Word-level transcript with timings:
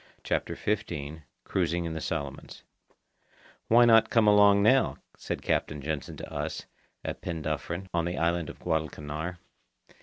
CHAPTER 0.23 0.55
XV 0.55 1.21
CRUISING 1.43 1.85
IN 1.85 1.93
THE 1.93 2.01
SOLOMONS 2.01 2.63
"Why 3.67 3.85
not 3.85 4.09
come 4.09 4.25
along 4.27 4.63
now?" 4.63 4.97
said 5.15 5.43
Captain 5.43 5.79
Jansen 5.79 6.17
to 6.17 6.33
us, 6.33 6.65
at 7.05 7.21
Penduffryn, 7.21 7.85
on 7.93 8.05
the 8.05 8.17
island 8.17 8.49
of 8.49 8.57
Guadalcanar. 8.59 9.37